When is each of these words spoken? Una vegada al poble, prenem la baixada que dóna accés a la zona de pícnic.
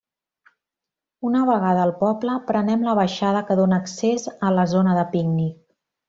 Una 1.29 1.41
vegada 1.49 1.83
al 1.87 1.91
poble, 1.99 2.37
prenem 2.49 2.85
la 2.89 2.95
baixada 3.03 3.43
que 3.49 3.57
dóna 3.63 3.79
accés 3.85 4.25
a 4.49 4.55
la 4.61 4.65
zona 4.77 4.97
de 5.01 5.05
pícnic. 5.17 5.59